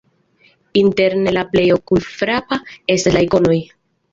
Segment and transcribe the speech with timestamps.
[0.81, 2.61] Interne la plej okulfrapa
[2.97, 3.63] estas la ikonoj.